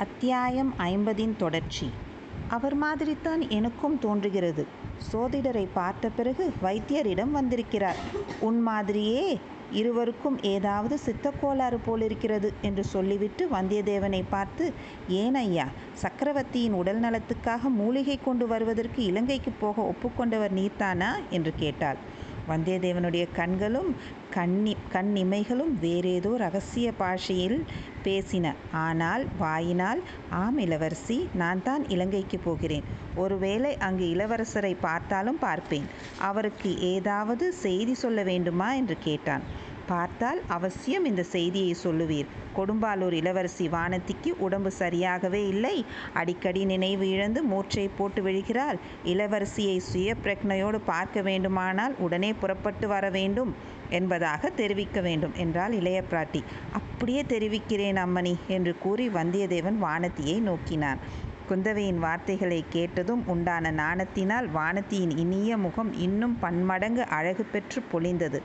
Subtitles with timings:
[0.00, 1.90] அத்தியாயம் ஐம்பதின் தொடர்ச்சி.
[2.48, 4.66] அவர் மாதிரித்தான் எனக்கும் தோன்றுகிறது.
[5.12, 7.98] சோதிடரை பார்த்த பிறகு வைத்தியரிடம் வந்திருக்கிறார்.
[8.40, 9.38] உன் மாதிரியே
[9.70, 14.72] இருவருக்கும் ஏதாவது சித்தக்கோளாறு போலிருக்கிறது என்று சொல்லிவிட்டு வந்தியத்தேவனை பார்த்து
[15.08, 22.00] ஏன் ஐயா சக்கரவர்த்தியின் உடல் நலத்துக்காக மூலிகை கொண்டு வருவதற்கு இலங்கைக்கு போக ஒப்புக்கொண்டவர் நீர்தானா என்று கேட்டாள்.
[22.50, 23.90] வந்தியத்தேவனுடைய கண்களும்
[24.30, 27.58] கண்ணி கண் இமைகளும் வேறேதோ ரகசிய பாஷையில்
[28.04, 28.54] பேசின.
[28.72, 32.86] ஆனால் வாயினால் ஆம் இளவரசி நான் தான் இலங்கைக்கு போகிறேன்.
[33.16, 35.86] ஒருவேளை அங்கு இளவரசரை பார்த்தாலும் பார்ப்பேன்.
[36.18, 38.74] அவருக்கு ஏதாவது செய்தி சொல்ல வேண்டுமா?
[38.74, 39.44] என்று கேட்டான்.
[39.90, 42.28] பார்த்தால் அவசியம் இந்த செய்தியை சொல்லுவீர்.
[42.56, 45.76] கொடும்பாலூர் இளவரசி வானதிக்கு உடம்பு சரியாகவே இல்லை.
[46.14, 48.78] அடிக்கடி நினைவு இழந்து மூர்ச்சை போட்டு விழுகிறாள்.
[49.04, 53.52] இளவரசியை சுய பிரக்னையோடு பார்க்க வேண்டுமானால் உடனே புறப்பட்டு வர வேண்டும்
[53.90, 56.40] என்பதாக தெரிவிக்க வேண்டும் என்றாள் இளைய பிராட்டி.
[56.72, 61.00] அப்படியே தெரிவிக்கிறேன் அம்மணி என்று கூறி வந்தியத்தேவன் வானதியை நோக்கினான்.
[61.48, 68.40] குந்தவையின் வார்த்தைகளை கேட்டதும் உண்டான நாணத்தினால் வானத்தியின் இனிய முகம் இன்னும் பன்மடங்கு அழகு பெற்று பொழிந்தது.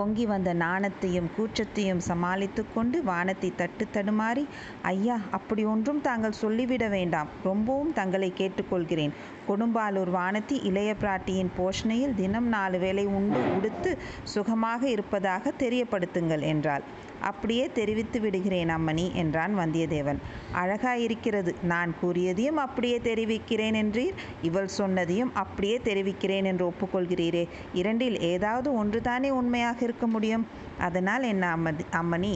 [0.00, 4.44] பொங்கி வந்த நாணத்தையும் கூச்சத்தையும் சமாளித்து கொண்டு வானத்தை தட்டு தடுமாறி
[4.92, 7.28] ஐயா அப்படி ஒன்றும் தாங்கள் சொல்லிவிட வேண்டாம்.
[7.48, 9.14] ரொம்பவும் தங்களை கேட்டுக்கொள்கிறேன்.
[9.50, 16.84] கொடும்பாலூர் வானத்தி இளைய பிராட்டியின் போஷணையில் தினம் நாலு வேளை உண்டு உடுத்து சுகமாக இருப்பதாக தெரியப்படுத்துங்கள் என்றாள்.
[17.20, 20.20] அப்படியே தெரிவித்து விடுகிறேன் அம்மணி என்றான் வந்தியத்தேவன்.
[20.54, 21.54] அழகாயிருக்கிறது.
[21.62, 24.16] நான் கூறியதையும் அப்படியே தெரிவிக்கிறேன் என்றீர்.
[24.42, 27.48] இவள் சொன்னதையும் அப்படியே தெரிவிக்கிறேன் என்று ஒப்புக்கொள்கிறீரே.
[27.72, 30.46] இரண்டில் ஏதாவது ஒன்றுதானே உண்மையாக இருக்க முடியும்?
[30.78, 32.34] அதனால் என்ன அம்மதி அம்மணி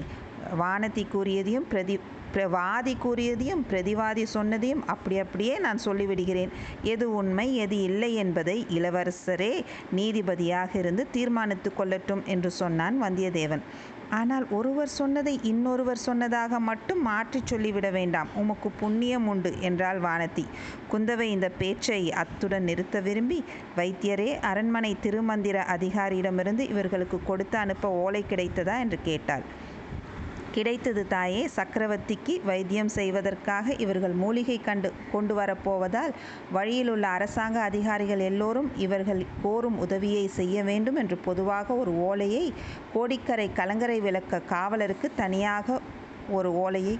[0.60, 2.00] வானதி கூறியதையும் பிரதி
[2.42, 6.48] வாதி கூறியதையும் பிரதிவாதி சொன்னதையும் அப்படி அப்படியே நான் சொல்லிவிடுகிறேன்.
[6.82, 9.64] எது உண்மை எது இல்லை என்பதை இளவரசரே
[9.96, 13.64] நீதிபதியாக இருந்து தீர்மானித்து கொள்ளட்டும் என்று சொன்னான் வந்தியத்தேவன்.
[14.10, 18.28] ஆனால் ஒருவர் சொன்னதை இன்னொருவர் சொன்னதாக மட்டும் மாற்றி சொல்லிவிட வேண்டாம்.
[18.34, 20.44] உமக்கு புண்ணியம் உண்டு என்றாள் வானதி.
[20.92, 23.44] குந்தவை இந்த பேச்சை அத்துடன் நிறுத்த விரும்பி
[23.76, 29.42] வைத்தியரே அரண்மனை திருமந்திர அதிகாரியிடமிருந்து இவர்களுக்கு கொடுத்து அனுப்ப ஓலை கிடைத்ததா என்று கேட்டாள்.
[30.54, 31.42] கிடைத்தது தாயே.
[31.56, 36.12] சக்கரவர்த்திக்கு வைத்தியம் செய்வதற்காக இவர்கள் மூலிகை கண்டு கொண்டு வரப்போவதால்
[36.52, 42.44] வழியிலுள்ள அரசாங்க அதிகாரிகள் எல்லோரும் இவர்கள் கோரும் உதவியை செய்ய வேண்டும் என்று பொதுவாக ஒரு ஓலையை
[42.94, 45.80] கோடிக்கரை கலங்கரை விளக்க காவலருக்கு தனியாக
[46.30, 46.96] ஒரு ஓலையை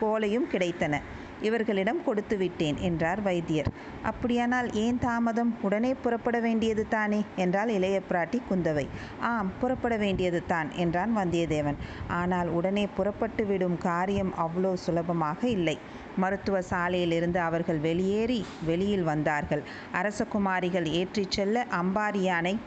[0.00, 0.94] ஓலையும் கிடைத்தன.
[1.42, 3.70] இவர்களிடம் கொடுத்து விட்டேன் என்றார் வைத்தியர்.
[4.02, 5.54] அப்படியானால் ஏன் தாமதம்?
[5.62, 7.24] உடனே புறப்பட வேண்டியது தானே?
[7.36, 8.88] என்றால் இளைய பிராட்டி குந்தவை.
[9.20, 11.74] ஆம் புறப்பட வேண்டியது தான் என்றான் வந்தியத்தேவன்.
[12.08, 15.78] ஆனால் உடனே புறப்பட்டு விடும் காரியம் அவ்வளோ சுலபமாக இல்லை.
[16.16, 19.62] மருத்துவ சாலையிலிருந்து அவர்கள் வெளியேறி வெளியில் வந்தார்கள்.
[19.92, 22.58] அரசகுமாரிகள் ஏற்றிச் செல்ல அம்பாரியானை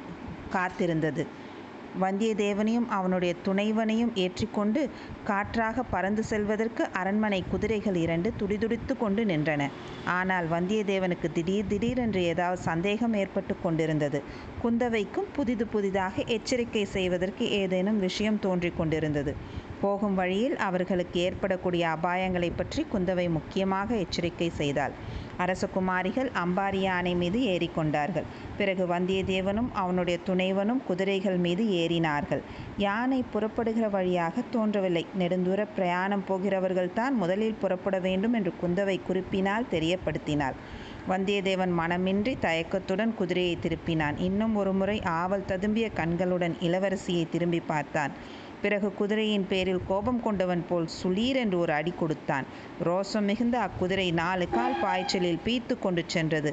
[0.54, 1.28] காத்திருந்தது.
[2.04, 4.90] வந்தியத்தேவனையும் அவனுடைய துணைவனையும் ஏற்றிக்கொண்டு
[5.24, 9.70] காற்றாக பறந்து செல்வதற்கு அரண்மனை குதிரைகள் இரண்டு துடிதுடித்து கொண்டு நின்றன.
[10.06, 14.22] ஆனால் வந்தியத்தேவனுக்கு திடீர் திடீரென்று ஏதாவது சந்தேகம் ஏற்பட்டு கொண்டிருந்தது.
[14.64, 19.34] குந்தவைக்கும் புதிது புதிதாக எச்சரிக்கை செய்வதற்கு ஏதேனும் விஷயம் தோன்றிக் கொண்டிருந்தது.
[19.82, 24.96] போகும் வழியில் அவர்களுக்கு ஏற்படக்கூடிய அபாயங்களை பற்றி குந்தவை முக்கியமாக எச்சரிக்கை செய்தாள்.
[25.38, 28.28] அரசகுமாரிகள் அம்பாரி யானை மீது ஏறிக்கொண்டார்கள்
[28.60, 32.42] பிறகு வந்தியத்தேவனும் அவனுடைய துணைவனும் குதிரைகள் மீது ஏறினார்கள்.
[32.78, 35.04] யானை புறப்படுகிற வழியாக தோன்றவில்லை.
[35.20, 40.58] நெடுந்தூர பிரயாணம் போகிறவர்கள்தான் முதலில் புறப்பட வேண்டும் என்று குந்தவை குறிப்பினால் தெரியப்படுத்தினாள்.
[41.10, 44.18] வந்தியத்தேவன் மனமின்றி தயக்கத்துடன் குதிரையை திருப்பினான்.
[44.20, 48.14] இன்னும் ஒருமுறை ஆவல் ததும்பிய கண்களுடன் இளவரசியை திரும்பி பார்த்தான்.
[48.62, 52.46] பிறகு குதிரையின் பேரில் கோபம் கொண்டவன் போல் சுளீர் என்று ஒரு அடி கொடுத்தான்.
[52.84, 56.52] ரோசம் மிகுந்த அக்குதிரை நாலு கால் பாய்ச்சலில் பீத்து கொண்டு சென்றது.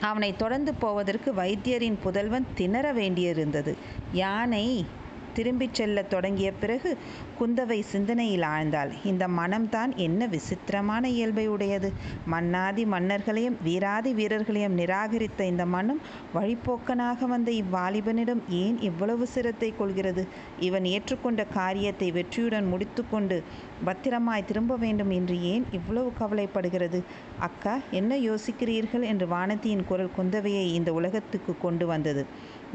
[0.00, 3.74] அவனை தொடர்ந்து போவதற்கு வைத்தியரின் புதல்வன் திணற வேண்டியிருந்தது.
[4.12, 4.86] யானை
[5.34, 6.98] திரும்பிச் செல்லத் தொடங்கிய பிறகு
[7.40, 8.90] குந்தவை சிந்தனையில் ஆழ்ந்தாள்.
[9.04, 11.88] இந்த மனம்தான் என்ன விசித்திரமான இயல்பை உடையது.
[12.26, 16.00] மன்னாதி மன்னர்களையும் வீராதி வீரர்களையும் நிராகரித்த இந்த மனம்
[16.34, 20.24] வழிப்போக்கனாக வந்த இவ்வாலிபனிடம் ஏன் இவ்வளவு சிரத்தை கொள்கிறது?
[20.60, 23.38] இவன் ஏற்றுக்கொண்ட காரியத்தை வெற்றியுடன் முடித்துக்கொண்டு
[23.84, 26.98] பத்திரமாய் திரும்ப வேண்டும் என்று ஏன் இவ்வளவு கவலைப்படுகிறது?
[27.40, 29.06] அக்கா என்ன யோசிக்கிறீர்கள்?
[29.12, 32.24] என்று வானதியின் குரல் குந்தவையை இந்த உலகத்துக்கு கொண்டு வந்தது.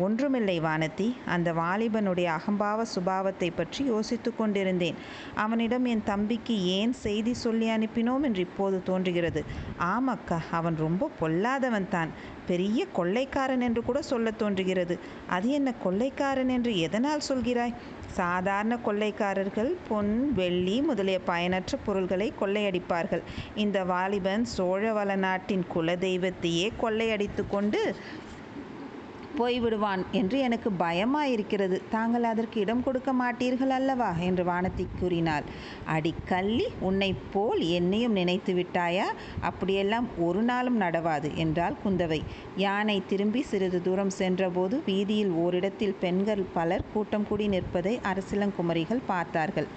[0.06, 5.00] ஒன்றுமில்லை வானதி அந்த வாலிபனுடைய அகம்பாவ சுபாவத்தை பற்றி யோசித்து கொண்டிருந்தேன்.
[5.36, 9.42] அவனிடம் என் தம்பிக்கு ஏன் செய்தி சொல்லி அனுப்பினோம் என்று இப்போது தோன்றுகிறது.
[9.94, 12.12] ஆமக்கா அவன் ரொம்ப பொல்லாதவன் தான்.
[12.48, 14.96] பெரிய கொள்ளைக்காரன் என்று கூட சொல்ல தோன்றுகிறது.
[15.28, 17.78] அது என்ன கொள்ளைக்காரன் என்று எதனால் சொல்கிறாய்?
[18.20, 23.24] சாதாரண கொள்ளைக்காரர்கள் பொன் வெள்ளி முதலிய பயனற்ற பொருள்களை கொள்ளையடிப்பார்கள்.
[23.56, 27.82] இந்த வாலிபன் சோழவள நாட்டின் குலதெய்வத்தையே கொள்ளையடித்து கொண்டு
[29.38, 31.82] போய்விடுவான் என்று எனக்கு பயமாயிருக்கிறது.
[31.90, 34.12] தாங்கள் அதற்கு இடம் கொடுக்க மாட்டீர்கள் அல்லவா?
[34.20, 35.44] என்று வானதி கூறினாள்.
[35.88, 39.06] அடிக்கல்லி உன்னை உன்னைப் போல் என்னையும் நினைத்து விட்டாயா?
[39.42, 42.20] அப்படியெல்லாம் ஒரு நாளும் நடவாது என்றாள் குந்தவை.
[42.56, 49.68] யானை திரும்பி சிறிது தூரம் சென்றபோது வீதியில் ஓரிடத்தில் பெண்கள் பலர் கூட்டம் கூடி நிற்பதை அரசிலங்குமரிகள் பார்த்தார்கள்.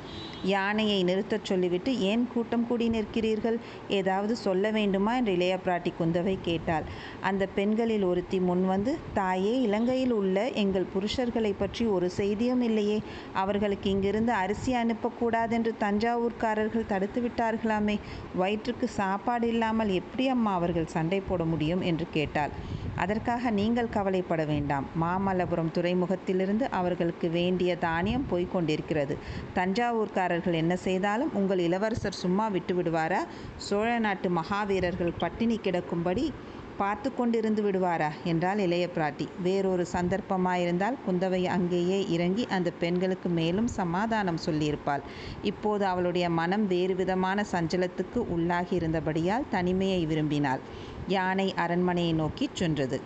[0.45, 3.59] யானையை நிறுத்தச் சொல்லிவிட்டு ஏன் கூட்டம் கூடி நிற்கிறீர்கள்?
[3.89, 5.17] ஏதாவது சொல்ல வேண்டுமா?
[5.17, 6.83] என்று இளைய பிராட்டி குந்தவை கேட்டாள்.
[7.21, 12.99] அந்த பெண்களில் ஒருத்தி முன்வந்து தாயே இலங்கையில் உள்ள எங்கள் புருஷர்களை பற்றி ஒரு செய்தியும் இல்லையே.
[13.33, 17.97] அவர்களுக்கு இங்கிருந்து அரிசி அனுப்பக்கூடாதென்று தஞ்சாவூர்காரர்கள் தடுத்து விட்டார்களாமே.
[18.35, 22.55] வயிற்றுக்கு சாப்பாடு இல்லாமல் எப்படி அம்மா அவர்கள் சண்டை போட முடியும் என்று கேட்டாள்.
[22.95, 24.87] அதற்காக நீங்கள் கவலைப்பட வேண்டாம்.
[25.03, 29.17] மாமல்லபுரம் துறைமுகத்திலிருந்து அவர்களுக்கு வேண்டிய தானியம் போய்க் கொண்டிருக்கிறது.
[29.55, 33.21] தஞ்சாவூர்காரர்கள் என்ன செய்தாலும் உங்கள் இளவரசர் சும்மா விட்டு விடுவாரா
[33.57, 36.33] சோழ நாட்டு மகாவீரர்கள் பட்டினி கிடக்கும்படி
[36.79, 38.09] பார்த்து கொண்டிருந்து விடுவாரா?
[38.25, 39.29] என்றாள் இளைய பிராட்டி.
[39.43, 45.03] வேறொரு சந்தர்ப்பமாயிருந்தால் குந்தவை அங்கேயே இறங்கி அந்த பெண்களுக்கு மேலும் சமாதானம் சொல்லியிருப்பாள்.
[45.43, 50.61] இப்போது அவளுடைய மனம் வேறு விதமான சஞ்சலத்துக்கு உள்ளாகி இருந்தபடியால் தனிமையை விரும்பினாள்.
[51.09, 53.01] யானை அரண்மனையை நோக்கிச் சென்றது.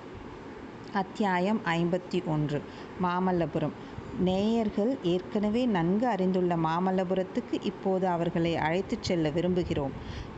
[0.92, 2.62] அத்தியாயம் ஐம்பத்தி ஒன்று.
[3.02, 3.76] மாமல்லபுரம்.
[4.20, 9.90] நேயர்கள் ஏற்கனவே நன்கு அறிந்துள்ள மாமல்லபுரத்துக்கு இப்போது அவர்களை அழைத்துச் செல்ல விரும்புகிறோம்.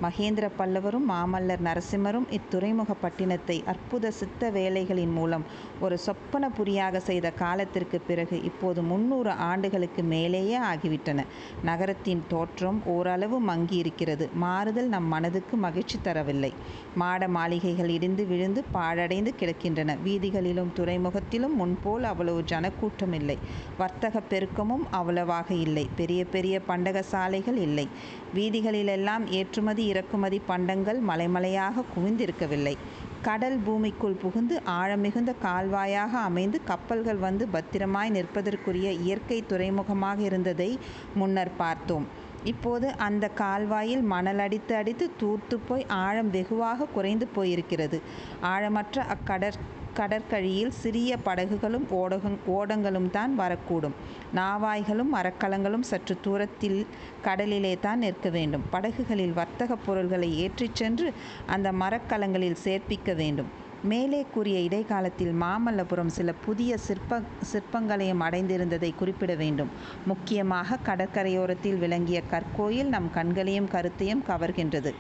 [0.02, 5.44] மகேந்திர பல்லவரும் மாமல்லர் நரசிம்மரும் இத்துறைமுகப்பட்டினத்தை அற்புத சித்த வேலைகளின் மூலம்
[5.80, 11.24] ஒரு சொப்பன புரியாக செய்த காலத்திற்கு பிறகு இப்போது முன்னூறு ஆண்டுகளுக்கு மேலேயே ஆகிவிட்டன.
[11.62, 16.52] நகரத்தின் தோற்றம் ஓரளவு மங்கி இருக்கிறது மாறுதல் நம் மனதுக்கு மகிழ்ச்சி தரவில்லை.
[16.94, 19.98] மாட மாளிகைகள் இடிந்து விழுந்து பாழடைந்து கிடக்கின்றன.
[20.02, 23.38] வீதிகளிலும் துறைமுகத்திலும் முன்போல் அவ்வளவு ஜனக்கூட்டம் இல்லை
[23.78, 25.88] வர்த்தக பெருக்கமும் அவ்வளவாக இல்லை.
[25.96, 27.88] பெரிய பெரிய பண்டக சாலைகள் இல்லை.
[28.34, 32.76] வீதிகளிலெல்லாம் ஏற்றுமதி இறக்குமதி பண்டங்கள் மலைமலையாக குவிந்திருக்கவில்லை.
[33.22, 40.78] கடல் பூமிக்குள் புகுந்து ஆழமிகுந்த கால்வாயாக அமைந்து கப்பல்கள் வந்து பத்திரமாய் நிற்பதற்குரிய இயற்கை துறைமுகமாக இருந்ததை
[41.14, 42.06] முன்னர் பார்த்தோம்.
[42.44, 48.00] இப்போது அந்த கால்வாயில் மணல் அடித்து அடித்து தூர்த்து போய் ஆழம் வெகுவாக குறைந்து போயிருக்கிறது.
[48.42, 49.58] ஆழமற்ற அக்கடற்
[49.94, 53.96] கடற்கழியில் சிறிய படகுகளும் ஓடகம் ஓடங்களும் தான் வரக்கூடும்.
[54.34, 56.86] நாவாய்களும் மரக்கலங்களும் சற்று தூரத்தில்
[57.22, 58.64] கடலிலே தான் நிற்க வேண்டும்.
[58.70, 61.12] படகுகளில் வர்த்தக பொருள்களை ஏற்றிச் சென்று
[61.46, 63.50] அந்த மரக்கலங்களில் சேர்ப்பிக்க வேண்டும்.
[63.82, 67.20] மேலே கூறிய இடைக்காலத்தில் மாமல்லபுரம் சில புதிய சிற்ப
[67.52, 69.72] சிற்பங்களையும் அடைந்திருந்ததை குறிப்பிட வேண்டும்.
[70.06, 74.92] முக்கியமாக கடற்கரையோரத்தில் விளங்கிய கற்கோயில் நம் கண்களையும் கருத்தையும் கவர்கின்றது.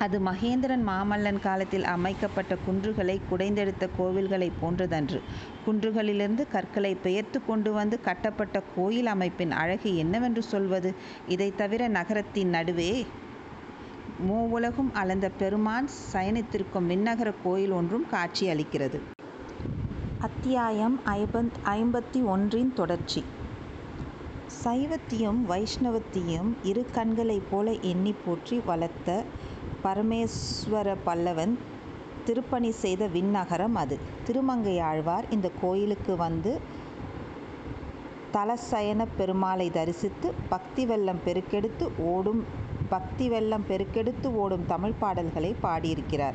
[0.00, 5.18] அது மகேந்திரன் மாமல்லன் காலத்தில் அமைக்கப்பட்ட குன்றுகளை குடைந்தெடுத்த கோவில்களைப் போன்றதன்று.
[5.66, 10.90] குன்றுகளிலிருந்து கற்களை பெயர்த்து கொண்டு வந்து கட்டப்பட்ட கோயில் அமைப்பின் அழகு என்னவென்று சொல்வது?
[11.28, 12.92] இதை தவிர நகரத்தின் நடுவே
[14.28, 18.98] மூவுலகும் அளந்த பெருமான் சயனித்திருக்கும் விண்ணகர கோயில் ஒன்றும் காட்சி அளிக்கிறது.
[20.20, 23.20] அத்தியாயம் ஐம்பத் ஐம்பத்தி ஒன்றின் தொடர்ச்சி.
[24.64, 29.10] சைவத்தையும் வைஷ்ணவத்தையும் இரு கண்களைப் போல எண்ணி போற்றி வளர்த்த
[29.84, 31.54] பரமேஸ்வர பல்லவன்
[32.24, 33.98] திருப்பணி செய்த விண்ணகரம் அது.
[34.26, 36.52] திருமங்கை ஆழ்வார் இந்த கோயிலுக்கு வந்து
[38.32, 42.42] தலசயன பெருமாளை தரிசித்து பக்தி வெள்ளம் பெருக்கெடுத்து ஓடும்
[42.88, 46.34] பக்தி வெள்ளம் பெருக்கெடுத்து ஓடும் தமிழ் பாடல்களை பாடியிருக்கிறார்.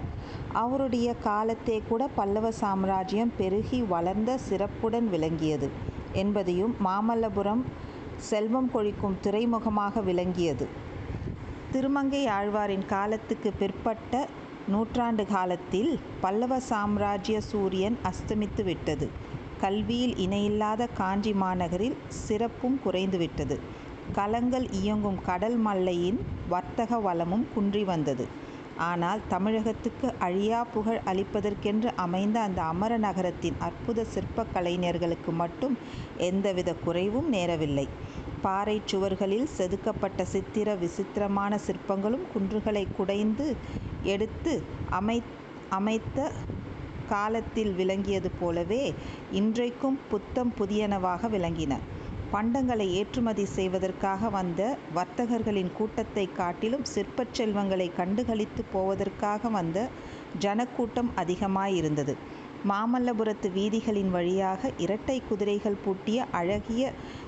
[0.53, 5.69] அவருடைய காலத்தே கூட பல்லவ சாம்ராஜ்யம் பெருகி வளர்ந்த சிறப்புடன் விளங்கியது
[6.13, 7.63] என்பதையும் மாமல்லபுரம்
[8.29, 10.67] செல்வம் கொழிக்கும் துறைமுகமாக விளங்கியது.
[11.75, 14.13] திருமங்கை ஆழ்வாரின் காலத்துக்கு பிற்பட்ட
[14.73, 15.89] நூற்றாண்டு காலத்தில்
[16.21, 19.07] பல்லவ சாம்ராஜ்ய சூரியன் அஸ்தமித்து விட்டது.
[19.63, 23.57] கல்வியில் இணையில்லாத காஞ்சி மாநகரில் சிறப்பும் குறைந்துவிட்டது
[24.13, 28.27] கலங்கள் இயங்கும் கடல் மல்லையின் வர்த்தக வளமும் குன்றி வந்தது.
[28.89, 35.75] ஆனால் தமிழகத்துக்கு அழியா புகழ் அளிப்பதற்கென்று அமைந்த அந்த அமர நகரத்தின் அற்புத சிற்ப கலைஞர்களுக்கு மட்டும்
[36.29, 37.87] எந்தவித குறைவும் நேரவில்லை.
[38.45, 43.47] பாறை சுவர்களில் செதுக்கப்பட்ட சித்திர விசித்திரமான சிற்பங்களும் குன்றுகளை குடைந்து
[44.13, 44.53] எடுத்து
[44.89, 45.17] அமை
[45.69, 46.17] அமைத்த
[47.09, 48.83] காலத்தில் விளங்கியது போலவே
[49.31, 51.73] இன்றைக்கும் புத்தம் புதியனவாக விளங்கின.
[52.33, 54.61] பண்டங்களை ஏற்றுமதி செய்வதற்காக வந்த
[54.95, 59.77] வர்த்தகர்களின் கூட்டத்தை காட்டிலும் சிற்பச் செல்வங்களை கண்டுகளித்து போவதற்காக வந்த
[60.39, 62.15] ஜனக்கூட்டம் அதிகமாயிருந்தது.
[62.69, 66.83] மாமல்லபுரத்து வீதிகளின் வழியாக இரட்டை குதிரைகள் பூட்டிய அழகிய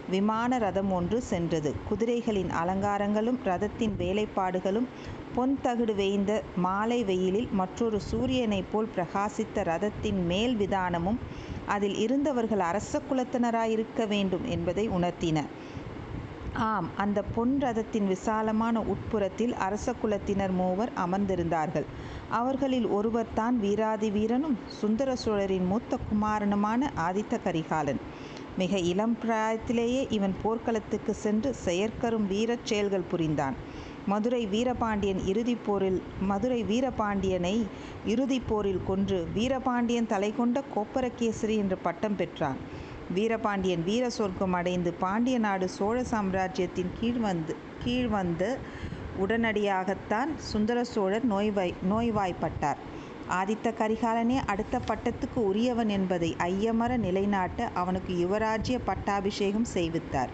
[0.09, 1.71] விமான ரதம் ஒன்று சென்றது.
[1.89, 4.87] குதிரைகளின் அலங்காரங்களும் ரதத்தின் வேலைப்பாடுகளும்
[5.35, 11.19] பொன் தகடு வேய்ந்த மாலை வெயிலில் மற்றொரு சூரியனைப் போல் பிரகாசித்த ரதத்தின் மேல் விதானமும்
[11.67, 15.37] அதில் இருந்தவர்கள் அரச குலத்தினராயிருக்க வேண்டும் என்பதை உணர்த்தின.
[16.65, 21.85] ஆம் அந்த பொன் ரதத்தின் விசாலமான உட்புறத்தில் அரச குலத்தினர் மூவர் அமர்ந்திருந்தார்கள்.
[22.29, 28.01] அவர்களில் ஒருவர்தான் வீராதி வீரனும் சுந்தர சோழரின் மூத்த குமாரனுமான ஆதித்த கரிகாலன்.
[28.57, 33.57] மிக இளம் பிராயத்திலேயே இவன் போர்க்களத்துக்கு சென்று செயற்கரும் வீரச் செயல்கள் புரிந்தான்.
[34.05, 37.55] மதுரை வீரபாண்டியன் இறுதிப் போரில் மதுரை வீரபாண்டியனை
[38.05, 42.59] இறுதிப் போரில் கொன்று வீரபாண்டியன் தலை கொண்ட கோப்பரகேசரி என்று பட்டம் பெற்றான்.
[43.13, 48.57] வீரபாண்டியன் வீர சொர்க்கம் அடைந்து பாண்டிய நாடு சோழ சாம்ராஜ்யத்தின் கீழ் வந்து கீழ் வந்து
[49.19, 52.79] உடனடியாகத்தான் சுந்தர சோழர் நோய்வாய் நோய்வாய்ப்பட்டார்.
[53.29, 60.29] ஆதித்த கரிகாலனே அடுத்த பட்டத்துக்கு உரியவன் என்பதை ஐயமர நிலைநாட்ட அவனுக்கு யுவராஜ்ய பட்டாபிஷேகம் செய்வித்தார்.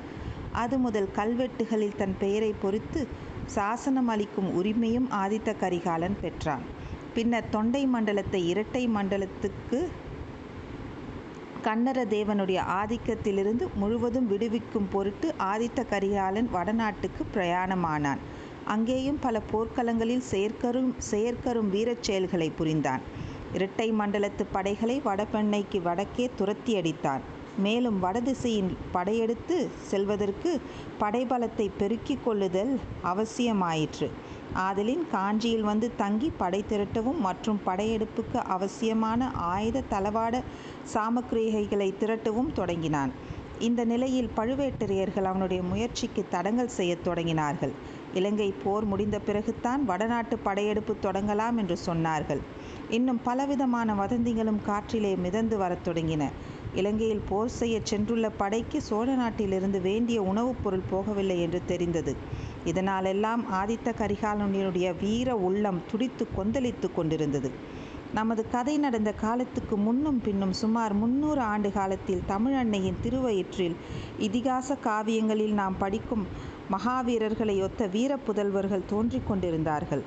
[0.51, 3.07] அது முதல் கல்வெட்டுகளில் தன் பெயரை பொறித்து
[3.45, 6.61] சாசனம் அளிக்கும் உரிமையும் ஆதித்த கரிகாலன் பெற்றான்.
[7.13, 9.89] பின்னர் தொண்டை மண்டலத்தை இரட்டை மண்டலத்துக்கு
[11.63, 18.21] கன்னர தேவனுடைய ஆதிக்கத்திலிருந்து முழுவதும் விடுவிக்கும் பொருட்டு ஆதித்த கரிகாலன் வடநாட்டுக்கு பிரயாணமானான்.
[18.65, 23.01] அங்கேயும் பல போர்க்களங்களில் செயற்கரும் செயற்கரும் வீரச் செயல்களை புரிந்தான்.
[23.53, 27.23] இரட்டை மண்டலத்து படைகளை வடபெண்ணைக்கு வடக்கே துரத்தி அடித்தான்
[27.57, 30.61] மேலும் வடதிசையின் படையெடுத்து செல்வதற்கு
[30.99, 34.09] படைபலத்தை பெருக்கிக் கொள்ளுதல் அவசியமாயிற்று.
[34.53, 40.41] ஆதலின் காஞ்சியில் வந்து தங்கி படை திரட்டவும் மற்றும் படையெடுப்புக்கு அவசியமான ஆயுத தளவாட
[40.93, 43.11] சாமக்கிரிகைகளை திரட்டவும் தொடங்கினான்.
[43.59, 47.71] இந்த நிலையில் பழுவேட்டரையர்கள் அவனுடைய முயற்சிக்கு தடங்கல் செய்யத் தொடங்கினார்கள்.
[48.13, 52.39] இலங்கை போர் முடிந்த பிறகுதான் வடநாட்டு படையெடுப்பு தொடங்கலாம் என்று சொன்னார்கள்.
[52.89, 56.31] இன்னும் பலவிதமான வதந்திகளும் காற்றிலே மிதந்து வரத் தொடங்கின.
[56.75, 62.15] இலங்கையில் போர் செய்ய சென்றுள்ள படைக்கு சோழ நாட்டிலிருந்து வேண்டிய உணவுப் பொருள் போகவில்லை என்று தெரிந்தது.
[62.65, 67.51] இதனாலெல்லாம் ஆதித்த கரிகாலனுடைய வீர உள்ளம் துடித்து கொந்தளித்து கொண்டிருந்தது.
[68.13, 73.75] நமது கதை நடந்த காலத்துக்கு முன்னும் பின்னும் சுமார் முன்னூறு ஆண்டு காலத்தில் தமிழ் அன்னையின் திருவயிற்றில்
[74.19, 76.25] இதிகாச காவியங்களில் நாம் படிக்கும்
[76.71, 80.03] மகாவீரர்களை ஒத்த வீர புதல்வர்கள் தோன்றிக் கொண்டிருந்தார்கள்.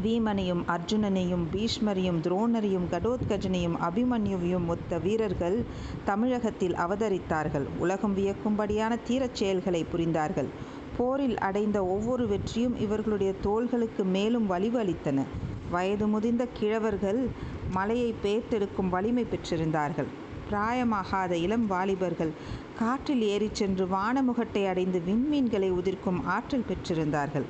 [0.00, 5.64] வீமனையும் அர்ஜுனனையும் பீஷ்மரையும் துரோணரையும் கடோத்கஜனையும் அபிமன்யுவையும் ஒத்த வீரர்கள்
[6.04, 7.66] தமிழகத்தில் அவதரித்தார்கள்.
[7.78, 10.48] உலகம் வியக்கும்படியான தீரச் செயல்களை புரிந்தார்கள்.
[10.96, 15.20] போரில் அடைந்த ஒவ்வொரு வெற்றியும் இவர்களுடைய தோள்களுக்கு மேலும் வலிவு அளித்தன.
[15.70, 17.20] வயது முதிர்ந்த கிழவர்கள்
[17.70, 20.10] மலையை பேர்த்தெடுக்கும் வலிமை பெற்றிருந்தார்கள்.
[20.50, 22.32] பிராயமாகாத இளம் வாலிபர்கள்
[22.78, 27.46] காற்றில் ஏறிச் சென்று வானமுகட்டை அடைந்து விண்மீன்களை உதிர்க்கும் ஆற்றல் பெற்றிருந்தார்கள்.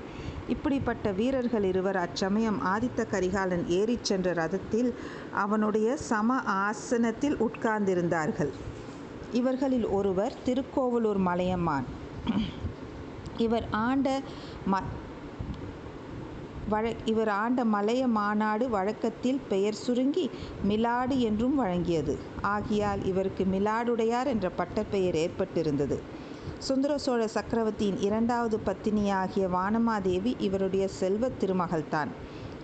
[0.48, 4.90] இப்படிப்பட்ட வீரர்கள் இருவர் அச்சமயம் ஆதித்த கரிகாலன் ஏறிச் சென்ற ரதத்தில்
[5.34, 6.28] அவனுடைய சம
[6.62, 8.52] ஆசனத்தில் உட்கார்ந்திருந்தார்கள்.
[9.32, 11.86] இவர்களில் ஒருவர் திருக்கோவலூர் மலையமான்
[13.36, 14.08] இவர் ஆண்ட
[14.66, 14.82] ம
[16.68, 20.26] வழ இவர் ஆண்ட மலைய மாநாடு வழக்கத்தில் பெயர் சுருங்கி
[20.62, 22.14] மிலாடு என்றும் வழங்கியது.
[22.46, 25.96] ஆகியால் இவருக்கு மிலாடுடையார் என்ற பட்டப்பெயர் ஏற்பட்டிருந்தது.
[26.62, 32.10] சுந்தர சோழ சக்கரவர்த்தியின் இரண்டாவது பத்தினியாகிய வானமாதேவி இவருடைய செல்வத் திருமகள்தான்.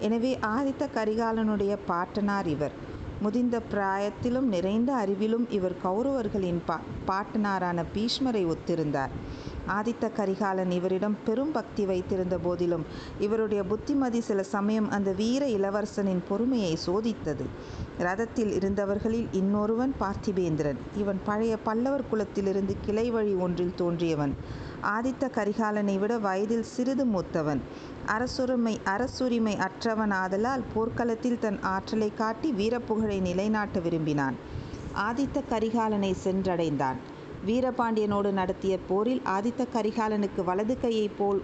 [0.00, 2.72] எனவே ஆதித்த கரிகாலனுடைய பாட்டனார் இவர்.
[3.20, 9.14] முதிர்ந்த பிராயத்திலும் நிறைந்த அறிவிலும் இவர் கௌரவர்களின் பா பாட்டனாரான பீஷ்மரை ஒத்திருந்தார்.
[9.68, 12.84] ஆதித்த கரிகாலன் இவரிடம் பெரும் பக்தி வைத்திருந்த போதிலும்
[13.20, 17.44] இவருடைய புத்திமதி சில சமயம் அந்த வீர இளவரசனின் பொறுமையை சோதித்தது.
[17.98, 20.76] ரதத்தில் இருந்தவர்களில் இன்னொருவன் பார்த்திபேந்திரன்.
[20.96, 24.34] இவன் பழைய பல்லவர் குலத்திலிருந்து கிளை வழி ஒன்றில் தோன்றியவன்.
[24.82, 27.60] ஆதித்த கரிகாலனை விட வயதில் சிறிது மூத்தவன்.
[28.06, 34.34] அரசுரிமை அரசுரிமை அற்றவன் ஆதலால் போர்க்களத்தில் தன் ஆற்றலை காட்டி வீரப்புகழை நிலைநாட்ட விரும்பினான்.
[35.10, 36.98] ஆதித்த கரிகாலனை சென்றடைந்தான்.
[37.46, 41.42] வீரபாண்டியனோடு நடத்திய போரில் ஆதித்த கரிகாலனுக்கு வலது கையை போல்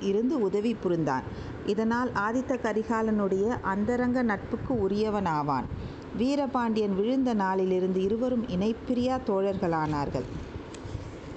[0.00, 1.22] இருந்து உதவி புரிந்தான்.
[1.66, 5.64] இதனால் ஆதித்த கரிகாலனுடைய அந்தரங்க நட்புக்கு உரியவனாவான்.
[6.16, 10.24] வீரபாண்டியன் விழுந்த நாளிலிருந்து இருவரும் இணைப்பிரியா தோழர்களானார்கள்.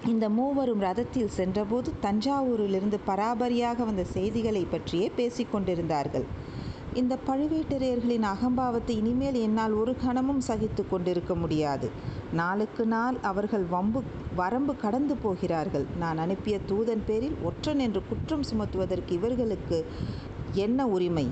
[0.06, 6.24] இந்த மூவரும் ரதத்தில் சென்றபோது தஞ்சாவூரிலிருந்து பராபரியாக வந்த செய்திகளை பற்றியே பேசிக்கொண்டிருந்தார்கள்
[6.96, 11.90] இந்த பழுவேட்டரையர்களின் அகம்பாவத்தை இனிமேல் என்னால் ஒரு கணமும் சகித்து கொண்டிருக்க முடியாது.
[12.34, 14.02] நாளுக்கு நாள் அவர்கள் வம்பு
[14.36, 15.86] வரம்பு கடந்து போகிறார்கள்.
[16.00, 19.86] நான் அனுப்பிய தூதன் பேரில் ஒற்றன் என்று குற்றம் சுமத்துவதற்கு இவர்களுக்கு
[20.54, 21.28] என்ன உரிமை?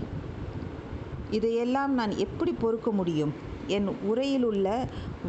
[1.32, 3.34] இதையெல்லாம் நான் எப்படி பொறுக்க முடியும்?
[3.68, 4.68] என் உரையிலுள்ள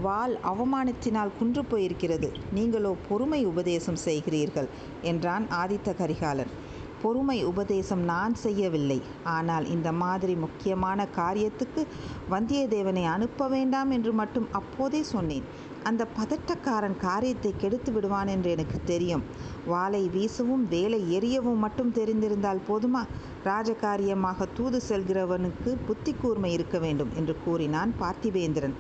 [0.03, 2.31] வாள் அவமானத்தினால் குன்று போயிருக்கிறது.
[2.53, 4.69] நீங்களோ பொறுமை உபதேசம் செய்கிறீர்கள்
[5.03, 6.53] என்றான் ஆதித்த கரிகாலன்.
[7.03, 8.99] பொறுமை உபதேசம் நான் செய்யவில்லை.
[9.37, 11.83] ஆனால் இந்த மாதிரி முக்கியமான காரியத்துக்கு
[12.31, 15.47] வந்தியத்தேவனை அனுப்ப வேண்டாம் என்று மட்டும் அப்போதே சொன்னேன்.
[15.85, 19.25] அந்த பதட்டக்காரன் காரியத்தை கெடுத்து விடுவான் என்று எனக்கு தெரியும்.
[19.67, 23.03] வாளை வீசவும் வேலை எரியவும் மட்டும் தெரிந்திருந்தால் போதுமா?
[23.45, 28.77] ராஜகாரியமாக தூது செல்கிறவனுக்கு புத்தி கூர்மை இருக்க வேண்டும் என்று கூறினான் பார்த்திவேந்திரன்.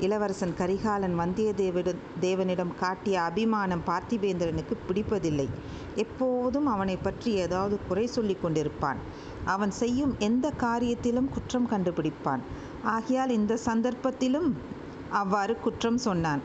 [0.00, 5.48] இளவரசன் கரிகாலன் வந்தியத்தேவனிடம் தேவனிடம் காட்டிய அபிமானம் பார்த்திபேந்திரனுக்கு பிடிப்பதில்லை.
[5.94, 9.00] எப்போதும் அவனை பற்றி ஏதாவது குறை சொல்லி கொண்டிருப்பான்.
[9.44, 12.44] அவன் செய்யும் எந்த காரியத்திலும் குற்றம் கண்டுபிடிப்பான்.
[12.84, 14.48] ஆகையால் இந்த சந்தர்ப்பத்திலும்
[15.20, 16.42] அவ்வாறு குற்றம் சொன்னான்.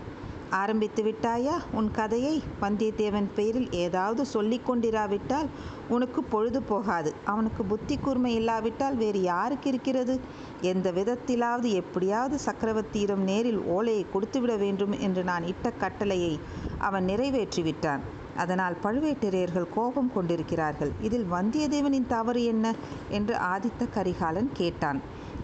[0.50, 1.64] ஆரம்பித்து விட்டாயா?
[1.72, 5.46] உன் கதையை வந்தியத்தேவன் பெயரில் ஏதாவது சொல்லி கொண்டிராவிட்டால்
[5.88, 7.14] உனக்கு பொழுது போகாது.
[7.24, 10.20] அவனுக்கு புத்தி கூர்மை இல்லாவிட்டால் வேறு யாருக்கு இருக்கிறது?
[10.62, 16.40] எந்த விதத்திலாவது எப்படியாவது சக்கரவர்த்தியிடம் நேரில் ஓலையை கொடுத்துவிட வேண்டும் என்று நான் இட்ட கட்டளையை
[16.78, 18.00] அவன் நிறைவேற்றிவிட்டான்.
[18.38, 20.92] அதனால் பழுவேட்டரையர்கள் கோபம் கொண்டிருக்கிறார்கள்.
[21.02, 22.76] இதில் வந்தியத்தேவனின் தவறு என்ன?
[23.10, 25.02] என்று ஆதித்த கரிகாலன் கேட்டான்.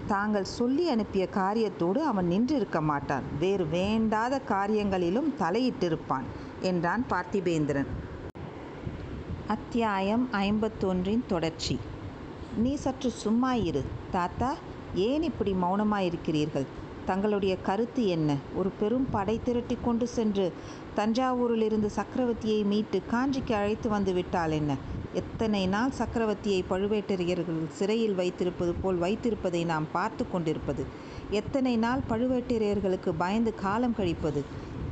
[0.08, 3.24] தாங்கள் சொல்லி அனுப்பிய காரியத்தோடு அவன் நின்றிருக்க மாட்டான்.
[3.40, 6.28] வேறு வேண்டாத காரியங்களிலும் தலையிட்டிருப்பான்
[6.62, 7.86] என்றான் பார்த்திபேந்திரன்.
[9.48, 11.80] அத்தியாயம் ஐம்பத்தொன்றின் தொடர்ச்சி.
[12.58, 14.56] நீ சற்று சும்மா இரு தாத்தா.
[14.96, 16.66] ஏன் இப்படி மௌனமாயிருக்கிறீர்கள்?
[17.06, 18.36] தங்களுடைய கருத்து என்ன?
[18.56, 20.54] ஒரு பெரும் படை திரட்டி கொண்டு சென்று
[20.96, 24.76] தஞ்சாவூரிலிருந்து சக்கரவர்த்தியை மீட்டு காஞ்சிக்கு அழைத்து வந்து விட்டால் என்ன?
[25.14, 30.84] எத்தனை நாள் சக்கரவர்த்தியை பழுவேட்டரையர்கள் சிறையில் வைத்திருப்பது போல் வைத்திருப்பதை நாம் பார்த்து கொண்டிருப்பது?
[31.30, 34.42] எத்தனை நாள் பழுவேட்டரையர்களுக்கு பயந்து காலம் கழிப்பது?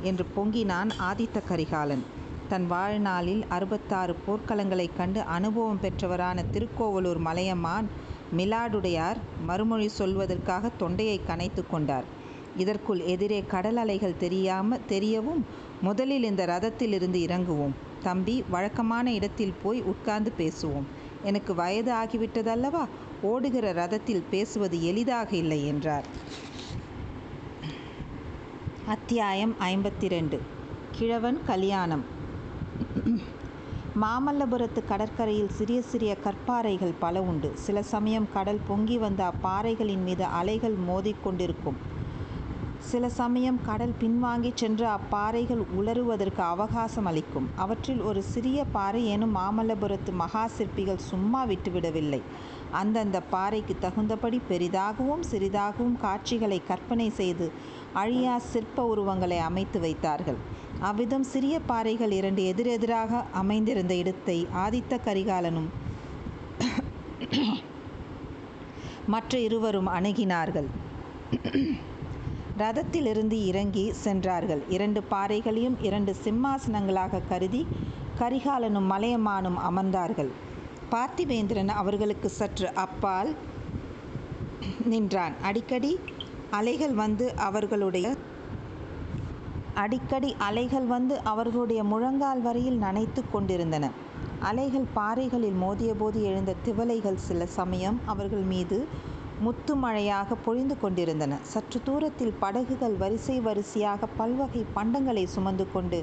[0.02, 2.04] என்று பொங்கினான் ஆதித்த கரிகாலன்.
[2.48, 7.88] தன் வாழ்நாளில் அறுபத்தாறு போர்க்களங்களைக் கண்டு அனுபவம் பெற்றவரான திருக்கோவலூர் மலையமான்
[8.36, 12.04] மிலாடுடையார் மறுமொழி சொல்வதற்காக தொண்டையை கனைத்து கொண்டார்.
[12.56, 15.42] இதற்குள் எதிரே கடல் அலைகள் தெரியாம தெரியவும்
[15.80, 17.76] முதலில் இந்த ரதத்திலிருந்து இறங்குவோம்.
[18.02, 20.86] தம்பி வழக்கமான இடத்தில் போய் உட்கார்ந்து பேசுவோம்.
[21.22, 22.86] எனக்கு வயது ஆகிவிட்டதல்லவா?
[23.22, 26.04] ஓடுகிற ரதத்தில் பேசுவது எளிதாக இல்லை என்றார்.
[28.86, 30.40] அத்தியாயம் ஐம்பத்தி ரெண்டு
[30.90, 32.04] கிழவன் கல்யாணம்.
[34.02, 37.50] மாமல்லபுரத்து கடற்கரையில் சிறிய சிறிய கற்பாறைகள் பல உண்டு.
[37.54, 41.78] சில சமயம் கடல் பொங்கி வந்த அப்பாறைகளின் மீது அலைகள் மோதிக்கொண்டிருக்கும்.
[42.88, 47.48] சில சமயம் கடல் பின்வாங்கி சென்று அப்பாறைகள் உலருவதற்கு அவகாசம் அளிக்கும்.
[47.56, 52.20] அவற்றில் ஒரு சிறிய பாறை எனும் மாமல்லபுரத்து மகா சிற்பிகள் சும்மா விட்டுவிடவில்லை.
[52.80, 57.48] அந்தந்த பாறைக்கு தகுந்தபடி பெரிதாகவும் சிறிதாகவும் காட்சிகளை கற்பனை செய்து
[58.02, 60.40] அழியா சிற்ப உருவங்களை அமைத்து வைத்தார்கள்.
[60.80, 65.70] அவ்விதம் சிறிய பாறைகள் இரண்டு எதிரெதிராக அமைந்திருந்த இடத்தை ஆதித்த கரிகாலனும்
[69.06, 70.70] மற்ற இருவரும் அணுகினார்கள்.
[72.62, 74.62] ரதத்திலிருந்து இறங்கி சென்றார்கள்.
[74.68, 77.62] இரண்டு பாறைகளையும் இரண்டு சிம்மாசனங்களாக கருதி
[78.18, 80.30] கரிகாலனும் மலையமானும் அமர்ந்தார்கள்.
[80.92, 83.30] பார்த்திவேந்திரன் அவர்களுக்கு சற்று அப்பால்
[84.84, 85.34] நின்றான்.
[85.42, 85.92] அடிக்கடி
[86.50, 88.06] அலைகள் வந்து அவர்களுடைய
[89.74, 93.84] அடிக்கடி அலைகள் வந்து அவர்களுடைய முழங்கால் வரையில் நனைத்து கொண்டிருந்தன.
[94.40, 98.78] அலைகள் பாறைகளில் மோதியபோது எழுந்த திவலைகள் சில சமயம் அவர்கள் மீது
[99.44, 101.32] முத்து மழையாக பொழிந்து கொண்டிருந்தன.
[101.52, 105.98] சற்று தூரத்தில் படகுகள் வரிசை வரிசையாக பல்வகை பண்டங்களை சுமந்து கொண்டு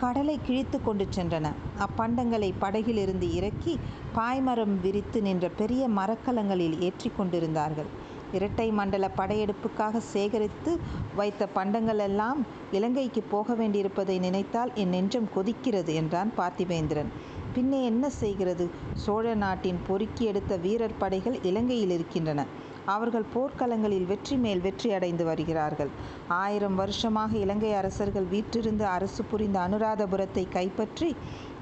[0.00, 1.46] கடலை கிழித்து கொண்டு சென்றன.
[1.86, 3.74] அப்பண்டங்களை படகிலிருந்து இறக்கி
[4.16, 7.90] பாய்மரம் விரித்து நின்ற பெரிய மரக்கலங்களில் ஏற்றி கொண்டிருந்தார்கள்.
[8.36, 10.72] இரட்டை மண்டல படையெடுப்புக்காக சேகரித்து
[11.16, 12.40] வைத்த பண்டங்களெல்லாம்
[12.72, 17.12] இலங்கைக்கு போக வேண்டியிருப்பதை நினைத்தால் என் நெஞ்சம் கொதிக்கிறது என்றான் பார்த்திவேந்திரன்.
[17.54, 18.66] பின்னே என்ன செய்கிறது?
[19.04, 22.40] சோழ நாட்டின் பொறுக்கி எடுத்த வீரர் படைகள் இலங்கையில் இருக்கின்றன.
[22.86, 25.90] அவர்கள் போர்க்களங்களில் வெற்றி மேல் வெற்றி அடைந்து வருகிறார்கள்.
[26.28, 31.08] ஆயிரம் வருஷமாக இலங்கை அரசர்கள் வீற்றிருந்து அரசு புரிந்த அனுராதபுரத்தை கைப்பற்றி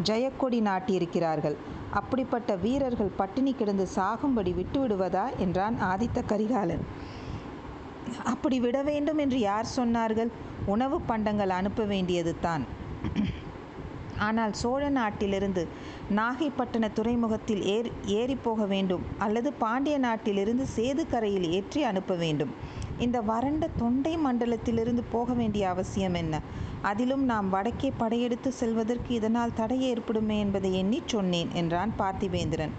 [0.02, 1.56] ஜெயக்கொடி நாட்டியிருக்கிறார்கள்.
[1.90, 6.84] அப்படிப்பட்ட வீரர்கள் பட்டினி கிடந்து சாகும்படி விட்டுவிடுவதா என்றான் ஆதித்த கரிகாலன்.
[8.24, 10.30] அப்படி விட வேண்டும் என்று யார் சொன்னார்கள்?
[10.66, 12.64] உணவு பண்டங்கள் அனுப்ப வேண்டியது தான்
[14.20, 15.62] ஆனால் சோழ நாட்டிலிருந்து
[16.14, 22.52] நாகைப்பட்டின துறைமுகத்தில் ஏர் ஏறி போக வேண்டும் அல்லது பாண்டிய நாட்டிலிருந்து சேதுக்கரையில் ஏற்றி அனுப்ப வேண்டும்.
[23.00, 26.40] இந்த வறண்ட தொண்டை மண்டலத்திலிருந்து போக வேண்டிய அவசியம் என்ன?
[26.82, 32.74] அதிலும் நாம் வடக்கே படையெடுத்து செல்வதற்கு இதனால் தடை ஏற்படுமே என்பதை எண்ணிச் சொன்னேன் என்றான் பார்த்திவேந்திரன்.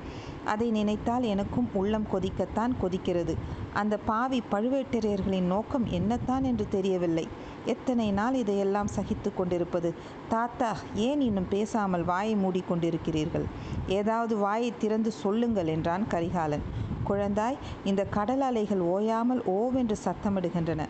[0.45, 3.33] அதை நினைத்தால் எனக்கும் உள்ளம் கொதிக்கத்தான் கொதிக்கிறது.
[3.73, 7.25] அந்த பாவி பழுவேட்டரையர்களின் நோக்கம் என்னத்தான் என்று தெரியவில்லை.
[7.65, 9.93] எத்தனை நாள் இதையெல்லாம் சகித்து கொண்டிருப்பது?
[10.29, 10.71] தாத்தா
[11.07, 13.47] ஏன் இன்னும் பேசாமல் வாயை மூடிக்கொண்டிருக்கிறீர்கள்
[13.87, 16.65] ஏதாவது வாயை திறந்து சொல்லுங்கள் என்றான் கரிகாலன்.
[17.07, 20.81] குழந்தாய் இந்த கடல் அலைகள் ஓயாமல் ஓவென்று சத்தமிடுகின்றன.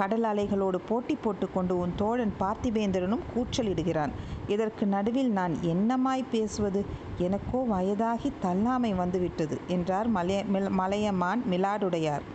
[0.00, 4.12] கடல் அலைகளோடு போட்டி போட்டுக்கொண்டு உன் தோழன் பார்த்திபேந்திரனும் கூச்சலிடுகிறான்.
[4.54, 6.80] இதற்கு நடுவில் நான் என்னமாய் பேசுவது?
[7.26, 10.42] எனக்கோ வயதாகி தள்ளாமை வந்துவிட்டது என்றார் மலைய
[10.80, 12.26] மலையமான் மிலாடுடையார்.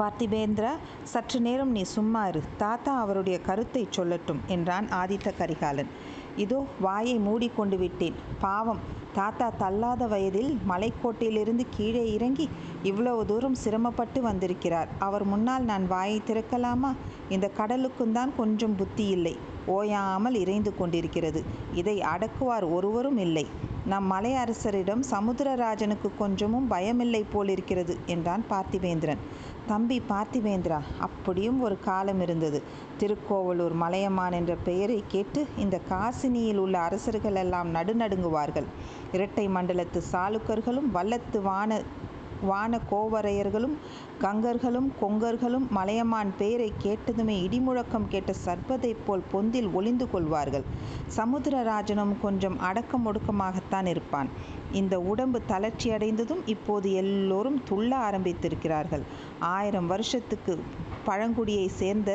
[0.00, 0.72] பார்த்திபேந்திரா
[1.12, 5.90] சற்று நேரம் நீ சும்மா இரு தாத்தா அவருடைய கருத்தை சொல்லட்டும் என்றான் ஆதித்த கரிகாலன்.
[6.44, 8.16] இதோ வாயை மூடிக்கொண்டு விட்டேன்.
[8.40, 8.80] பாவம்
[9.14, 12.46] தாத்தா தள்ளாத வயதில் மலைக்கோட்டையிலிருந்து கீழே இறங்கி
[12.82, 14.90] இவ்வளவு தூரம் சிரமப்பட்டு வந்திருக்கிறார்.
[14.98, 16.90] அவர் முன்னால் நான் வாயை திறக்கலாமா?
[17.28, 19.34] இந்த கடலுக்கும் தான் கொஞ்சம் புத்தி இல்லை.
[19.76, 21.40] ஓயாமல் இறைந்து கொண்டிருக்கிறது.
[21.74, 23.46] இதை அடக்குவார் ஒருவரும் இல்லை.
[23.84, 29.20] நம் மலை அரசரிடம் சமுத்திரராஜனுக்கு கொஞ்சமும் பயமில்லை போலிருக்கிறது என்றான் பார்த்திவேந்திரன்.
[29.68, 32.58] தம்பி பார்த்திவேந்திரா அப்படியும் ஒரு காலம் இருந்தது.
[33.00, 38.68] திருக்கோவலூர் மலையமான் என்ற பெயரை கேட்டு இந்த காசினியில் உள்ள அரசர்கள் எல்லாம் நடுநடுங்குவார்கள்.
[39.12, 41.70] இரட்டை மண்டலத்து சாளுக்கர்களும் வல்லத்து வான
[42.42, 43.74] வான கோவரையர்களும்
[44.22, 50.64] கங்கர்களும் கொங்கர்களும் மலையமான் பெயரை கேட்டதுமே இடிமுழக்கம் கேட்ட சர்ப்பத்தைப் போல் பொந்தில் ஒளிந்து கொள்வார்கள்.
[51.16, 54.28] சமுத்திரராஜனும் கொஞ்சம் அடக்கம் ஒடுக்கமாகத்தான் இருப்பான்.
[54.72, 59.02] இந்த உடம்பு தளர்ச்சி அடைந்ததும் இப்போது எல்லோரும் துள்ள ஆரம்பித்திருக்கிறார்கள்.
[59.38, 60.58] ஆயிரம் வருஷத்துக்கு
[61.08, 62.10] பழங்குடியை சேர்ந்த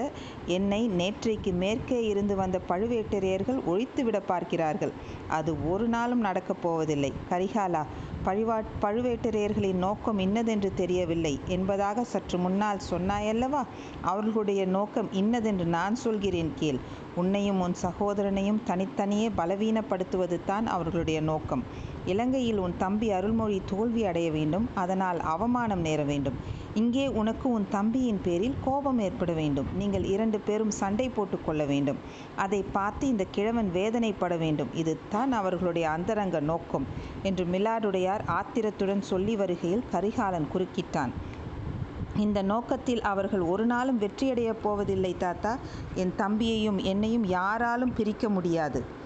[0.45, 4.93] என்னை நேற்றைக்கு மேற்கே இருந்து வந்த பழுவேட்டரையர்கள் ஒழித்துவிட பார்க்கிறார்கள்.
[5.27, 7.11] அது ஒரு நாளும் நடக்கப் போவதில்லை.
[7.29, 7.83] கரிகாலா
[8.25, 11.39] பழிவா பழுவேட்டரையர்களின் நோக்கம் இன்னதென்று தெரியவில்லை.
[11.47, 13.61] என்பதாக சற்று முன்னால் சொன்னாயல்லவா?
[14.01, 16.79] அவர்களுடைய நோக்கம் இன்னதென்று நான் சொல்கிறேன் கேள்.
[17.15, 21.63] உன்னையும் உன் சகோதரனையும் தனித்தனியே பலவீனப்படுத்துவது தான் அவர்களுடைய நோக்கம்.
[22.05, 24.69] இலங்கையில் உன் தம்பி அருள்மொழி தோல்வி அடைய வேண்டும்.
[24.75, 26.61] அதனால் அவமானம் நேர வேண்டும்.
[26.75, 29.67] இங்கே உனக்கு உன் தம்பியின் பேரில் கோபம் ஏற்பட வேண்டும்.
[29.77, 31.99] நீங்கள் இரண்டு பேரும் சண்டை போட்டுக்கொள்ள வேண்டும்.
[32.35, 34.71] அதை பார்த்து இந்த கிழவன் வேதனைப்பட வேண்டும்.
[34.73, 36.87] இது தான் அவர்களுடைய அந்தரங்க நோக்கம்
[37.23, 41.13] என்று மிலாடுடையார் ஆத்திரத்துடன் சொல்லி வருகையில் கரிகாலன் குறுக்கிட்டான்.
[42.15, 45.53] இந்த நோக்கத்தில் அவர்கள் ஒரு நாளும் வெற்றியடையப் போவதில்லை தாத்தா.
[45.95, 49.01] என் தம்பியையும் என்னையும் யாராலும் பிரிக்க முடியாது.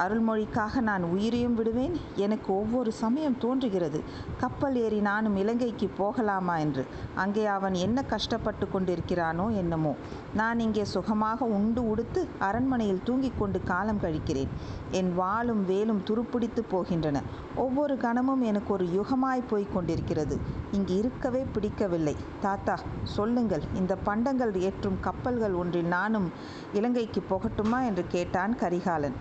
[0.00, 2.00] அருள்மொழிக்காக நான் உயிரையும் விடுவேன்.
[2.16, 4.02] எனக்கு ஒவ்வொரு சமயம் தோன்றுகிறது.
[4.40, 6.86] கப்பல் ஏறி நானும் இலங்கைக்கு போகலாமா என்று.
[7.14, 9.94] அங்கே அவன் என்ன கஷ்டப்பட்டு கொண்டிருக்கிறானோ என்னமோ.
[10.34, 14.48] நான் இங்கே சுகமாக உண்டு உடுத்து அரண்மனையில் தூங்கிக் கொண்டு காலம் கழிக்கிறேன்.
[14.90, 17.22] என் வாளும் வேலும் துருப்பிடித்து போகின்றன.
[17.54, 20.38] ஒவ்வொரு கணமும் எனக்கு ஒரு யுகமாய் போய்க் கொண்டிருக்கிறது.
[20.72, 22.16] இங்கு இருக்கவே பிடிக்கவில்லை.
[22.40, 23.62] தாத்தா சொல்லுங்கள்.
[23.74, 26.30] இந்த பண்டங்கள் ஏற்றும் கப்பல்கள் ஒன்றில் நானும்
[26.72, 27.86] இலங்கைக்கு போகட்டுமா?
[27.86, 29.16] என்று கேட்டான் கரிகாலன்.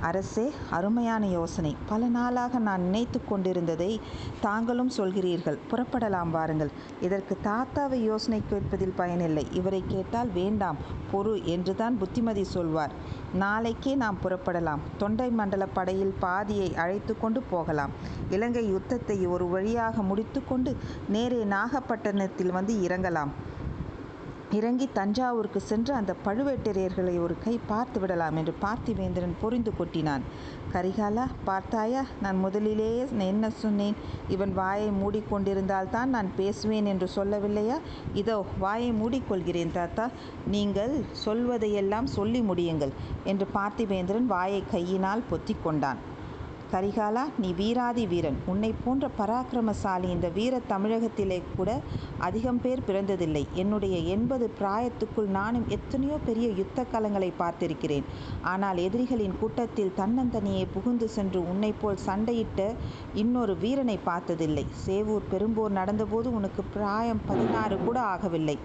[0.00, 1.76] அரசே அருமையான யோசனை.
[1.88, 4.00] பல நாளாக நான் நினைத்து கொண்டிருந்ததை
[4.40, 5.58] தாங்களும் சொல்கிறீர்கள்.
[5.70, 6.70] புறப்படலாம் வாருங்கள்.
[7.00, 9.46] இதற்கு தாத்தாவை யோசனை கேட்பதில் பயனில்லை.
[9.52, 10.76] இவரை கேட்டால் வேண்டாம்
[11.12, 12.90] பொறு என்றுதான் புத்திமதி சொல்வார்.
[13.34, 14.84] நாளைக்கே நாம் புறப்படலாம்.
[14.98, 17.90] தொண்டை மண்டல படையில் பாதியை அழைத்து கொண்டு போகலாம்.
[18.30, 20.76] இலங்கை யுத்தத்தை ஒரு வழியாக முடித்துக்கொண்டு
[21.08, 23.32] நேரே நாகப்பட்டினத்தில் வந்து இறங்கலாம்.
[24.58, 30.24] இறங்கி தஞ்சாவூருக்கு சென்று அந்த பழுவேட்டரையர்களை ஒரு கை பார்த்து விடலாம் என்று பார்த்திவேந்திரன் பொறிந்து கொட்டினான்.
[30.72, 33.96] கரிகாலா பார்த்தாயா நான் முதலிலேயே என்ன சொன்னேன்?
[34.28, 37.78] இவன் வாயை மூடிக்கொண்டிருந்தால் தான் நான் பேசுவேன் என்று சொல்லவில்லையா?
[38.14, 40.06] இதோ வாயை மூடிக்கொள்கிறேன் தாத்தா.
[40.46, 46.00] நீங்கள் சொல்வதையெல்லாம் சொல்லி முடியுங்கள் என்று பார்த்திவேந்திரன் வாயை கையினால் பொத்தி கொண்டான்.
[46.72, 48.36] கரிகாலா நீ வீராதி வீரன்.
[48.52, 51.70] உன்னை போன்ற பராக்கிரமசாலி இந்த வீர தமிழகத்திலே கூட
[52.26, 53.42] அதிகம் பேர் பிறந்ததில்லை.
[53.62, 58.06] என்னுடைய எண்பது பிராயத்துக்குள் நானும் எத்தனையோ பெரிய யுத்த கலங்களை பார்த்திருக்கிறேன்.
[58.52, 62.68] ஆனால் எதிரிகளின் கூட்டத்தில் தன்னந்தனியே புகுந்து சென்று உன்னை போல் சண்டையிட்ட
[63.14, 64.66] இன்னொரு வீரனை பார்த்ததில்லை.
[64.86, 68.56] சேவூர் பெரும்போர் நடந்தபோது உனக்கு பிராயம் பதினாறு கூட ஆகவில்லை.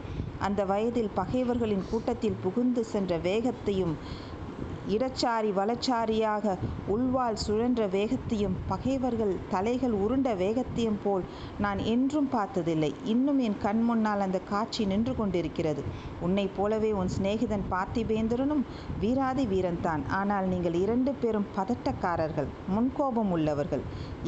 [0.45, 3.93] அந்த வயதில் பகைவர்களின் கூட்டத்தில் புகுந்து சென்ற வேகத்தையும்
[4.93, 6.55] இடச்சாரி வலச்சாரியாக
[6.87, 11.23] உள்வாள் சுழன்ற வேகத்தையும் பகைவர்கள் தலைகள் உருண்ட வேகத்தையும் போல்
[11.59, 12.91] நான் என்றும் பார்த்ததில்லை.
[13.03, 15.83] இன்னும் என் கண் முன்னால் அந்த காட்சி நின்று கொண்டிருக்கிறது.
[16.21, 18.63] உன்னைப் போலவே உன் சிநேகிதன் பார்த்திபேந்திரனும்
[18.99, 20.03] வீராதி வீரன்தான்.
[20.19, 23.85] ஆனால் நீங்கள் இரண்டு பேரும் பதட்டக்காரர்கள் முன்கோபம் உள்ளவர்கள்.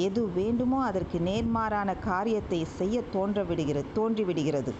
[0.07, 4.73] எது வேண்டுமோ அதற்கு நேர்மாறான காரியத்தை செய்ய தோன்ற விடுகிறது தோன்றிவிடுகிறது.